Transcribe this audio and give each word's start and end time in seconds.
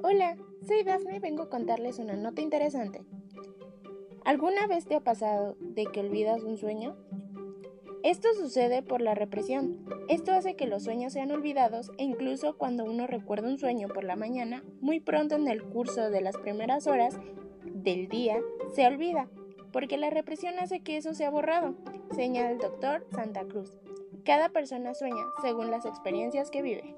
Hola, 0.00 0.36
soy 0.64 0.84
Daphne 0.84 1.16
y 1.16 1.18
vengo 1.18 1.42
a 1.42 1.50
contarles 1.50 1.98
una 1.98 2.14
nota 2.14 2.40
interesante. 2.40 3.02
¿Alguna 4.24 4.68
vez 4.68 4.86
te 4.86 4.94
ha 4.94 5.00
pasado 5.00 5.56
de 5.58 5.86
que 5.86 5.98
olvidas 5.98 6.44
un 6.44 6.56
sueño? 6.56 6.96
Esto 8.04 8.28
sucede 8.34 8.82
por 8.82 9.00
la 9.02 9.16
represión. 9.16 9.84
Esto 10.08 10.32
hace 10.32 10.54
que 10.54 10.68
los 10.68 10.84
sueños 10.84 11.12
sean 11.12 11.32
olvidados 11.32 11.90
e 11.98 12.04
incluso 12.04 12.56
cuando 12.56 12.84
uno 12.84 13.08
recuerda 13.08 13.48
un 13.48 13.58
sueño 13.58 13.88
por 13.88 14.04
la 14.04 14.14
mañana, 14.14 14.62
muy 14.80 15.00
pronto 15.00 15.34
en 15.34 15.48
el 15.48 15.64
curso 15.64 16.10
de 16.10 16.20
las 16.20 16.36
primeras 16.36 16.86
horas 16.86 17.18
del 17.64 18.08
día 18.08 18.38
se 18.72 18.86
olvida, 18.86 19.28
porque 19.72 19.96
la 19.96 20.10
represión 20.10 20.60
hace 20.60 20.80
que 20.80 20.96
eso 20.96 21.12
sea 21.12 21.30
borrado, 21.30 21.74
señala 22.14 22.52
el 22.52 22.58
doctor 22.58 23.04
Santa 23.10 23.44
Cruz. 23.44 23.76
Cada 24.24 24.50
persona 24.50 24.94
sueña 24.94 25.24
según 25.42 25.72
las 25.72 25.86
experiencias 25.86 26.50
que 26.52 26.62
vive. 26.62 26.94